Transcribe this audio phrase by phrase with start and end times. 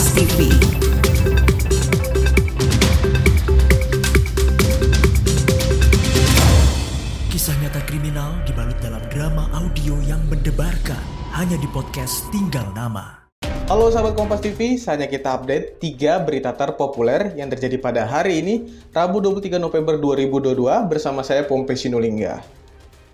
[0.00, 0.40] Kompas TV.
[7.28, 11.04] Kisah nyata kriminal dibalut dalam drama audio yang mendebarkan
[11.36, 13.28] hanya di podcast Tinggal Nama.
[13.68, 18.72] Halo sahabat Kompas TV, saatnya kita update 3 berita terpopuler yang terjadi pada hari ini,
[18.96, 22.40] Rabu 23 November 2022 bersama saya Pompe Sinulingga.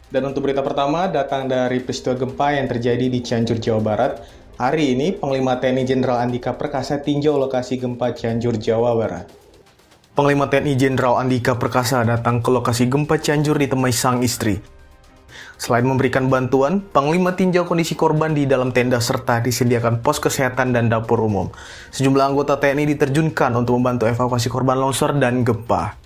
[0.06, 4.45] Dan untuk berita pertama datang dari peristiwa gempa yang terjadi di Cianjur, Jawa Barat.
[4.56, 9.28] Hari ini, Panglima TNI Jenderal Andika Perkasa tinjau lokasi gempa Cianjur, Jawa Barat.
[10.16, 14.56] Panglima TNI Jenderal Andika Perkasa datang ke lokasi gempa Cianjur ditemui sang istri.
[15.60, 20.88] Selain memberikan bantuan, Panglima tinjau kondisi korban di dalam tenda serta disediakan pos kesehatan dan
[20.88, 21.52] dapur umum.
[21.92, 26.00] Sejumlah anggota TNI diterjunkan untuk membantu evakuasi korban longsor dan gempa.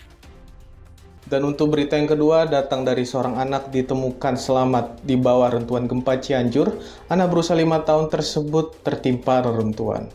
[1.31, 6.19] Dan untuk berita yang kedua datang dari seorang anak ditemukan selamat di bawah rentuan gempa
[6.19, 6.75] Cianjur.
[7.07, 10.11] Anak berusia lima tahun tersebut tertimpa reruntuhan.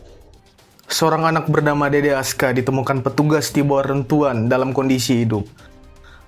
[0.92, 5.48] Seorang anak bernama Dede Aska ditemukan petugas di bawah rentuan dalam kondisi hidup.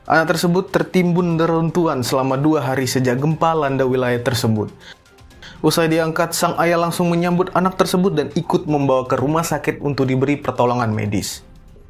[0.08, 4.72] Anak tersebut tertimbun reruntuhan selama dua hari sejak gempa landa wilayah tersebut.
[5.60, 10.08] Usai diangkat, sang ayah langsung menyambut anak tersebut dan ikut membawa ke rumah sakit untuk
[10.08, 11.44] diberi pertolongan medis.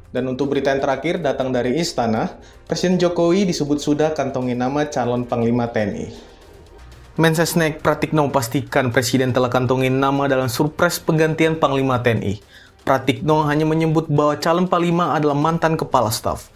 [0.09, 5.21] Dan untuk berita yang terakhir datang dari Istana, Presiden Jokowi disebut sudah kantongi nama calon
[5.29, 6.09] Panglima TNI.
[7.19, 12.41] Mensesnek Pratikno pastikan Presiden telah kantongi nama dalam surpres penggantian Panglima TNI.
[12.81, 16.49] Pratikno hanya menyebut bahwa calon Panglima adalah mantan kepala staf.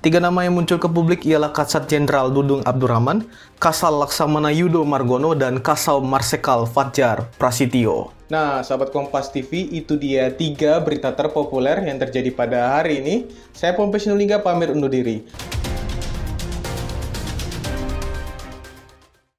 [0.00, 3.28] Tiga nama yang muncul ke publik ialah Kasat Jenderal Dudung Abdurrahman,
[3.60, 8.19] Kasal Laksamana Yudo Margono, dan Kasal Marsekal Fajar Prasityo.
[8.30, 13.26] Nah, sahabat Kompas TV, itu dia tiga berita terpopuler yang terjadi pada hari ini.
[13.50, 15.49] Saya Pompes Nulinga pamir undur diri.